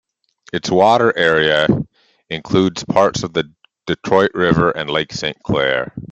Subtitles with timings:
[0.51, 1.67] Its water area
[2.27, 3.43] includes parts of the
[3.85, 5.93] Detroit River and Lake Saint Clair.